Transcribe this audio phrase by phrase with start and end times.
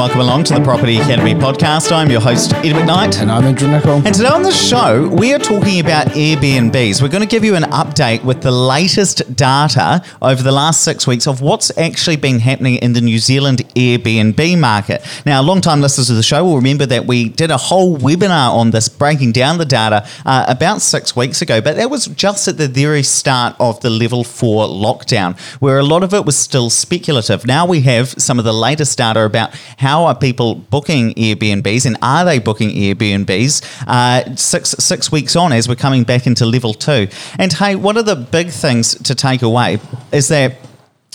[0.00, 1.92] welcome along to the Property Academy podcast.
[1.92, 3.20] I'm your host, Ed McKnight.
[3.20, 3.96] And I'm Andrew Nicol.
[4.06, 7.02] And today on the show, we are talking about Airbnbs.
[7.02, 11.06] We're going to give you an update with the latest data over the last six
[11.06, 15.04] weeks of what's actually been happening in the New Zealand Airbnb market.
[15.26, 18.70] Now, long-time listeners of the show will remember that we did a whole webinar on
[18.70, 22.56] this, breaking down the data uh, about six weeks ago, but that was just at
[22.56, 26.70] the very start of the level four lockdown, where a lot of it was still
[26.70, 27.44] speculative.
[27.44, 31.96] Now we have some of the latest data about how are people booking Airbnbs and
[32.02, 36.74] are they booking Airbnbs uh, six six weeks on as we're coming back into level
[36.74, 37.08] two.
[37.38, 39.78] And hey, one of the big things to take away
[40.12, 40.56] is that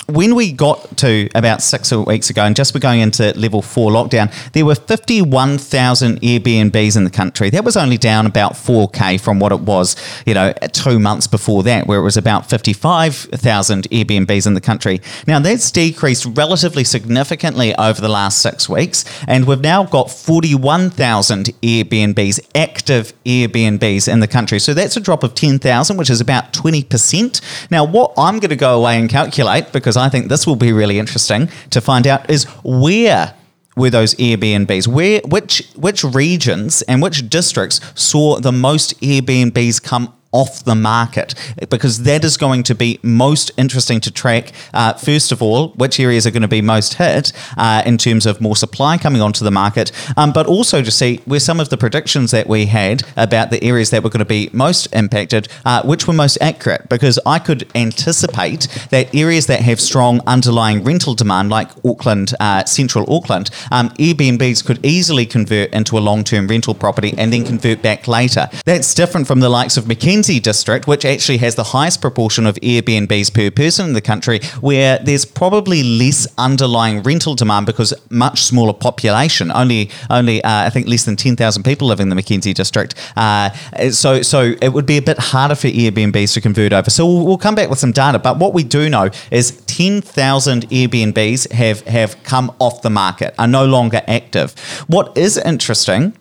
[0.07, 3.91] when we got to about six weeks ago, and just we're going into level four
[3.91, 7.49] lockdown, there were 51,000 Airbnbs in the country.
[7.49, 9.95] That was only down about 4K from what it was,
[10.25, 15.01] you know, two months before that, where it was about 55,000 Airbnbs in the country.
[15.25, 21.45] Now, that's decreased relatively significantly over the last six weeks, and we've now got 41,000
[21.61, 24.59] Airbnbs, active Airbnbs in the country.
[24.59, 27.41] So that's a drop of 10,000, which is about 20%.
[27.71, 30.57] Now, what I'm going to go away and calculate, because because I think this will
[30.57, 33.33] be really interesting to find out is where
[33.77, 34.87] were those Airbnbs?
[34.87, 41.33] Where which which regions and which districts saw the most Airbnbs come off the market
[41.69, 44.51] because that is going to be most interesting to track.
[44.73, 48.25] Uh, first of all, which areas are going to be most hit uh, in terms
[48.25, 51.69] of more supply coming onto the market, um, but also to see where some of
[51.69, 55.47] the predictions that we had about the areas that were going to be most impacted,
[55.63, 56.89] uh, which were most accurate.
[56.89, 62.65] Because I could anticipate that areas that have strong underlying rental demand, like Auckland, uh,
[62.65, 67.45] central Auckland, um, Airbnbs could easily convert into a long term rental property and then
[67.45, 68.49] convert back later.
[68.65, 69.87] That's different from the likes of
[70.25, 74.99] District, which actually has the highest proportion of Airbnbs per person in the country, where
[74.99, 80.87] there's probably less underlying rental demand because much smaller population, only only uh, I think
[80.87, 82.95] less than ten thousand people live in the Mackenzie district.
[83.15, 83.51] Uh,
[83.91, 86.89] so so it would be a bit harder for Airbnbs to convert over.
[86.89, 90.01] So we'll, we'll come back with some data, but what we do know is ten
[90.01, 94.57] thousand Airbnbs have have come off the market, are no longer active.
[94.87, 96.13] What is interesting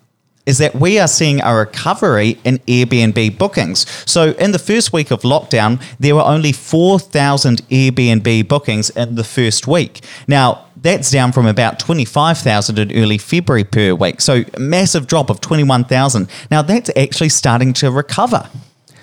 [0.45, 3.85] is that we are seeing a recovery in Airbnb bookings.
[4.09, 9.23] So, in the first week of lockdown, there were only 4,000 Airbnb bookings in the
[9.23, 10.03] first week.
[10.27, 14.21] Now, that's down from about 25,000 in early February per week.
[14.21, 16.29] So, massive drop of 21,000.
[16.51, 18.49] Now, that's actually starting to recover.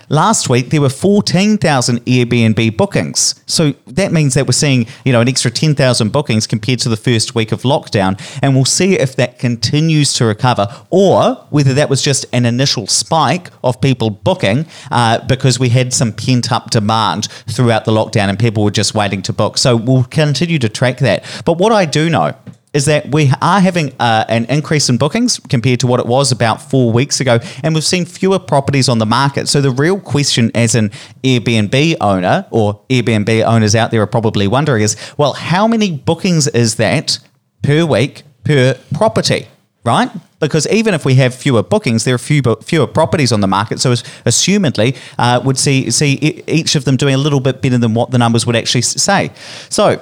[0.09, 3.43] Last week there were 14,000 Airbnb bookings.
[3.47, 6.97] So that means that we're seeing, you know, an extra 10,000 bookings compared to the
[6.97, 11.89] first week of lockdown and we'll see if that continues to recover or whether that
[11.89, 16.71] was just an initial spike of people booking uh, because we had some pent up
[16.71, 19.59] demand throughout the lockdown and people were just waiting to book.
[19.59, 21.25] So we'll continue to track that.
[21.45, 22.35] But what I do know
[22.73, 26.33] is that we are having uh, an increase in bookings compared to what it was
[26.33, 29.49] about four weeks ago, and we've seen fewer properties on the market.
[29.49, 30.91] So the real question, as an
[31.23, 36.49] Airbnb owner or Airbnb owners out there are probably wondering, is well, how many bookings
[36.49, 37.19] is that
[37.63, 39.49] per week per property?
[39.85, 40.11] Right?
[40.39, 43.81] Because even if we have fewer bookings, there are fewer, fewer properties on the market.
[43.81, 47.93] So, assumedly, uh, would see see each of them doing a little bit better than
[47.93, 49.33] what the numbers would actually say.
[49.71, 50.01] So,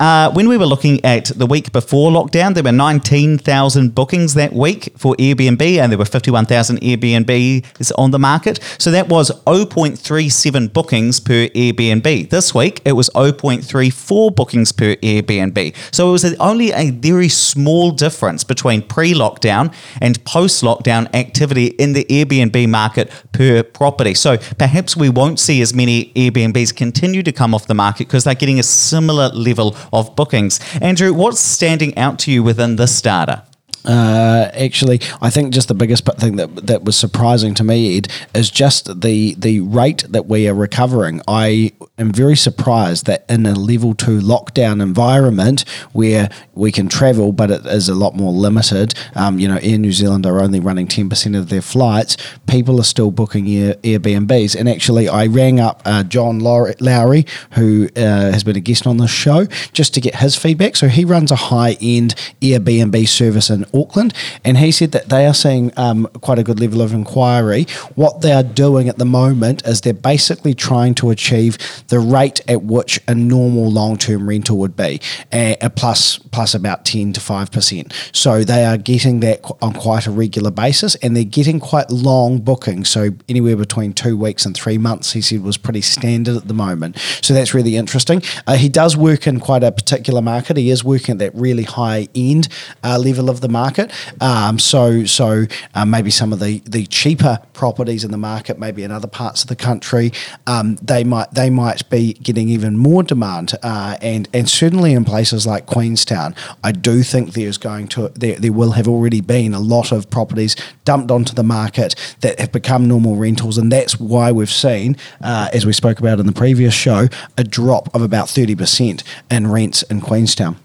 [0.00, 4.52] uh, when we were looking at the week before lockdown, there were 19,000 bookings that
[4.52, 8.60] week for Airbnb, and there were 51,000 Airbnbs on the market.
[8.78, 12.30] So that was 0.37 bookings per Airbnb.
[12.30, 15.74] This week, it was 0.34 bookings per Airbnb.
[15.92, 21.66] So it was only a very small difference between pre lockdown and post lockdown activity
[21.66, 24.14] in the Airbnb market per property.
[24.14, 28.24] So perhaps we won't see as many Airbnbs continue to come off the market because
[28.24, 30.60] they're getting a similar level of bookings.
[30.80, 33.44] Andrew, what's standing out to you within this data?
[33.88, 38.08] Uh, actually, I think just the biggest thing that that was surprising to me, Ed,
[38.34, 41.22] is just the the rate that we are recovering.
[41.26, 47.32] I am very surprised that in a level two lockdown environment where we can travel,
[47.32, 48.92] but it is a lot more limited.
[49.14, 52.18] Um, you know, Air New Zealand are only running ten percent of their flights.
[52.46, 57.88] People are still booking Air, Airbnbs, and actually, I rang up uh, John Lowry, who
[57.96, 58.00] uh,
[58.32, 60.76] has been a guest on this show, just to get his feedback.
[60.76, 64.12] So he runs a high end Airbnb service in Auckland,
[64.44, 67.66] and he said that they are seeing um, quite a good level of inquiry.
[67.94, 71.58] What they are doing at the moment is they're basically trying to achieve
[71.88, 75.00] the rate at which a normal long term rental would be,
[75.32, 77.92] uh, plus plus about ten to five percent.
[78.12, 82.40] So they are getting that on quite a regular basis, and they're getting quite long
[82.40, 82.88] bookings.
[82.88, 86.54] So anywhere between two weeks and three months, he said was pretty standard at the
[86.54, 86.96] moment.
[87.22, 88.22] So that's really interesting.
[88.46, 90.56] Uh, he does work in quite a particular market.
[90.56, 92.48] He is working at that really high end
[92.82, 93.86] uh, level of the market.
[94.20, 95.28] Um, so so
[95.76, 99.42] uh, maybe some of the the cheaper properties in the market, maybe in other parts
[99.42, 100.06] of the country,
[100.46, 103.48] um, they might they might be getting even more demand.
[103.62, 106.34] Uh, and and certainly in places like Queenstown,
[106.68, 110.08] I do think there's going to there, there will have already been a lot of
[110.10, 114.96] properties dumped onto the market that have become normal rentals, and that's why we've seen,
[115.20, 119.02] uh, as we spoke about in the previous show, a drop of about thirty percent
[119.30, 120.56] in rents in Queenstown.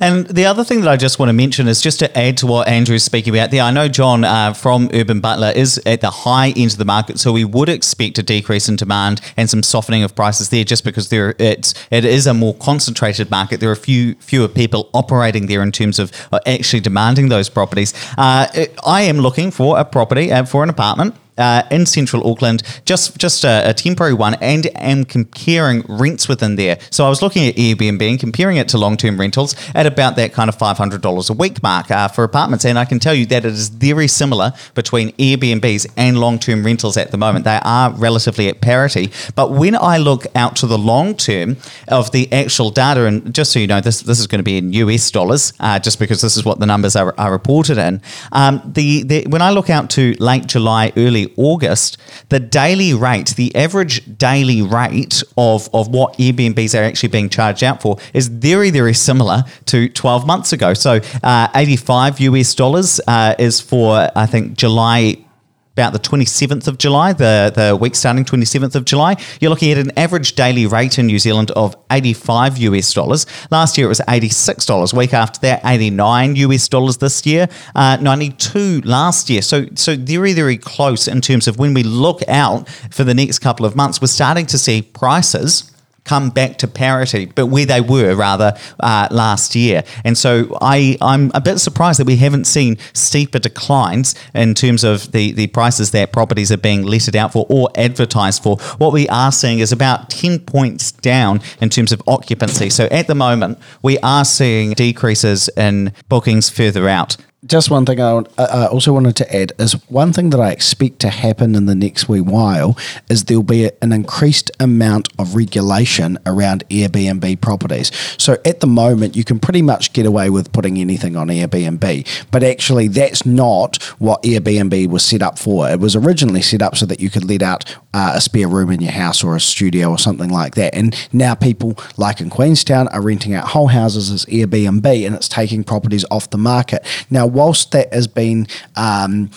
[0.00, 2.46] And the other thing that I just want to mention is just to add to
[2.46, 3.62] what Andrew's speaking about there.
[3.62, 7.18] I know John uh, from Urban Butler is at the high end of the market,
[7.18, 10.84] so we would expect a decrease in demand and some softening of prices there, just
[10.84, 13.60] because there it's it is a more concentrated market.
[13.60, 17.94] There are few fewer people operating there in terms of uh, actually demanding those properties.
[18.16, 18.46] Uh,
[18.86, 23.16] I am looking for a property uh, for an apartment uh, in central Auckland, just
[23.18, 26.78] just a, a, temporary one, and am comparing rents within there.
[26.90, 30.16] So I was looking at Airbnb and comparing it to long term rentals at about
[30.16, 32.98] that kind of five hundred dollars a week mark uh, for apartments, and I can
[32.98, 37.18] tell you that it is very similar between Airbnbs and long term rentals at the
[37.18, 37.44] moment.
[37.44, 41.56] They are relatively at parity, but when I look out to the long term
[41.88, 44.58] of the actual data, and just so you know, this this is going to be
[44.58, 48.02] in US dollars, uh, just because this is what the numbers are, are reported in.
[48.32, 51.98] Um, the, the when I look out to late July, early August,
[52.28, 57.62] the daily rate, the average daily rate of, of what Airbnbs are actually being charged
[57.62, 60.74] out for is very, very similar to 12 months ago.
[60.74, 65.24] So uh, 85 US dollars uh, is for, I think, July
[65.72, 69.78] about the 27th of July, the, the week starting 27th of July, you're looking at
[69.78, 73.26] an average daily rate in New Zealand of 85 US dollars.
[73.50, 74.92] Last year it was $86.
[74.92, 79.40] Week after that, 89 US dollars this year, uh, 92 last year.
[79.40, 83.38] So, so very, very close in terms of when we look out for the next
[83.38, 85.71] couple of months, we're starting to see prices
[86.04, 89.84] come back to parity, but where they were rather uh, last year.
[90.04, 94.84] And so I, I'm a bit surprised that we haven't seen steeper declines in terms
[94.84, 98.56] of the, the prices that properties are being letted out for or advertised for.
[98.78, 102.70] What we are seeing is about 10 points down in terms of occupancy.
[102.70, 108.00] So at the moment, we are seeing decreases in bookings further out just one thing
[108.00, 111.66] I, I, also wanted to add is one thing that I expect to happen in
[111.66, 112.78] the next wee while
[113.10, 117.90] is there'll be an increased amount of regulation around Airbnb properties.
[118.16, 122.06] So at the moment, you can pretty much get away with putting anything on Airbnb,
[122.30, 125.68] but actually, that's not what Airbnb was set up for.
[125.68, 128.70] It was originally set up so that you could let out uh, a spare room
[128.70, 130.76] in your house or a studio or something like that.
[130.76, 135.28] And now people, like in Queenstown, are renting out whole houses as Airbnb and it's
[135.28, 136.86] taking properties off the market.
[137.10, 138.46] Now, whilst that has been
[138.76, 139.30] um,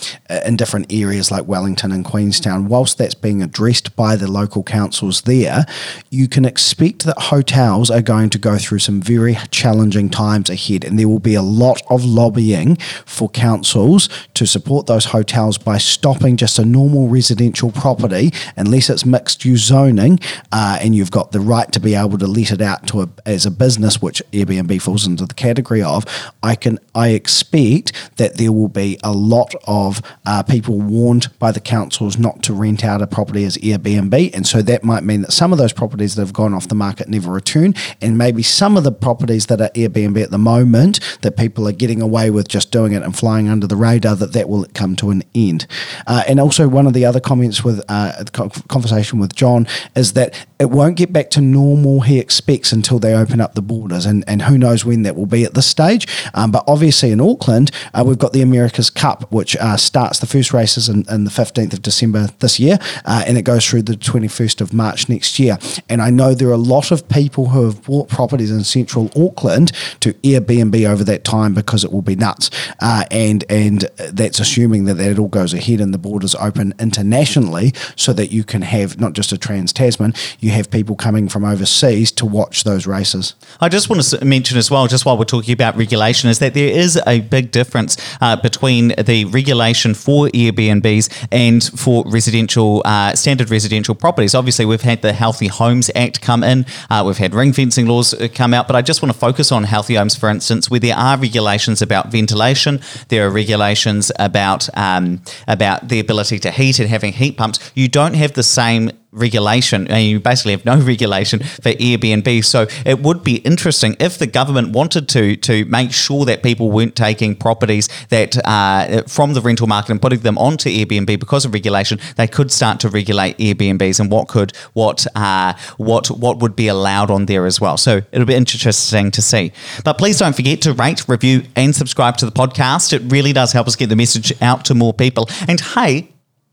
[0.44, 5.22] in different areas like Wellington and Queenstown, whilst that's being addressed by the local councils
[5.22, 5.64] there,
[6.10, 10.84] you can expect that hotels are going to go through some very challenging times ahead,
[10.84, 15.78] and there will be a lot of lobbying for councils to support those hotels by
[15.78, 20.18] stopping just a normal residential property unless it's mixed use zoning
[20.52, 23.08] uh, and you've got the right to be able to let it out to a,
[23.24, 26.04] as a business, which Airbnb falls into the category of.
[26.42, 27.85] I can I expect
[28.16, 32.52] that there will be a lot of uh, people warned by the councils not to
[32.52, 34.34] rent out a property as Airbnb.
[34.34, 36.74] And so that might mean that some of those properties that have gone off the
[36.74, 37.74] market never return.
[38.00, 41.72] And maybe some of the properties that are Airbnb at the moment that people are
[41.72, 44.96] getting away with just doing it and flying under the radar, that that will come
[44.96, 45.66] to an end.
[46.06, 48.24] Uh, and also, one of the other comments with uh,
[48.68, 53.14] conversation with John is that it won't get back to normal, he expects, until they
[53.14, 54.06] open up the borders.
[54.06, 56.06] And, and who knows when that will be at this stage.
[56.34, 60.26] Um, but obviously, in Auckland, uh, we've got the America's Cup, which uh, starts the
[60.26, 63.82] first races in, in, the 15th of December this year, uh, and it goes through
[63.82, 65.58] the 21st of March next year.
[65.88, 69.10] And I know there are a lot of people who have bought properties in central
[69.16, 72.50] Auckland to Airbnb over that time because it will be nuts.
[72.80, 77.72] Uh, and and that's assuming that that all goes ahead and the borders open internationally
[77.96, 81.44] so that you can have not just a Trans Tasman, you have people coming from
[81.44, 83.34] overseas to watch those races.
[83.60, 86.54] I just want to mention as well, just while we're talking about regulation, is that
[86.54, 93.14] there is a big difference uh, between the regulation for Airbnbs and for residential uh,
[93.14, 94.34] standard residential properties.
[94.34, 98.08] Obviously, we've had the Healthy Homes Act come in, uh, we've had ring fencing laws
[98.14, 100.80] uh, come out, but I just want to focus on healthy homes, for instance, where
[100.80, 106.78] there are regulations about ventilation, there are regulations about um, about the ability to heat
[106.78, 107.58] and having heat pumps.
[107.74, 109.88] You don't have the same regulation.
[109.88, 112.44] And you basically have no regulation for Airbnb.
[112.44, 116.70] So it would be interesting if the government wanted to to make sure that people
[116.70, 121.44] weren't taking properties that uh, from the rental market and putting them onto Airbnb because
[121.44, 121.98] of regulation.
[122.16, 126.68] They could start to regulate Airbnbs and what could what uh, what what would be
[126.68, 127.76] allowed on there as well.
[127.76, 129.52] So it'll be interesting to see.
[129.84, 132.92] But please don't forget to rate review and subscribe to the podcast.
[132.92, 135.28] It really does help us get the message out to more people.
[135.48, 136.12] And hey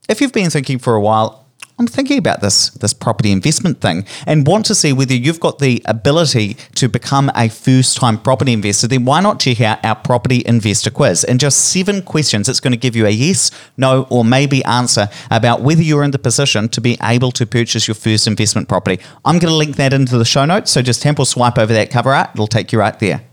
[0.10, 1.43] if you've been thinking for a while
[1.80, 5.58] I'm thinking about this this property investment thing and want to see whether you've got
[5.58, 9.96] the ability to become a first time property investor, then why not check out our
[9.96, 11.24] property investor quiz?
[11.24, 15.10] In just seven questions, it's going to give you a yes, no, or maybe answer
[15.32, 19.04] about whether you're in the position to be able to purchase your first investment property.
[19.26, 21.90] I'm going to link that into the show notes, so just temple swipe over that
[21.90, 23.33] cover art, it'll take you right there.